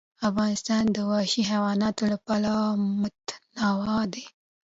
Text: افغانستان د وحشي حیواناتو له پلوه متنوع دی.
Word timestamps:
افغانستان 0.29 0.83
د 0.95 0.97
وحشي 1.09 1.41
حیواناتو 1.51 2.03
له 2.11 2.17
پلوه 2.25 2.63
متنوع 3.01 4.01
دی. 4.13 4.25